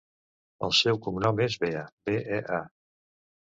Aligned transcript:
El 0.67 0.71
seu 0.77 0.99
cognom 1.07 1.41
és 1.45 1.59
Bea: 1.65 1.85
be, 2.11 2.17
e, 2.39 2.41
a. 2.61 2.65